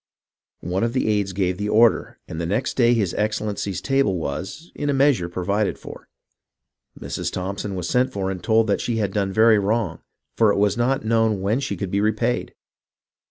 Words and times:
One 0.63 0.83
of 0.83 0.93
the 0.93 1.07
aides 1.07 1.31
gave 1.31 1.59
the 1.59 1.69
order, 1.69 2.17
and 2.27 2.41
the 2.41 2.47
next 2.47 2.73
day 2.73 2.95
his 2.95 3.13
Excellency's 3.13 3.81
table 3.81 4.17
was, 4.17 4.71
in 4.73 4.89
a 4.89 4.95
measure, 4.95 5.29
provided 5.29 5.77
for. 5.77 6.07
Mrs. 6.99 7.31
Thompson 7.31 7.75
was 7.75 7.87
sent 7.87 8.11
for 8.11 8.31
and 8.31 8.43
told 8.43 8.65
that 8.65 8.81
she 8.81 8.95
had 8.97 9.13
done 9.13 9.31
very 9.31 9.59
wrong, 9.59 9.99
for 10.35 10.51
it 10.51 10.57
was 10.57 10.75
not 10.75 11.05
known 11.05 11.39
when 11.41 11.59
she 11.59 11.77
could 11.77 11.91
be 11.91 12.01
repaid. 12.01 12.55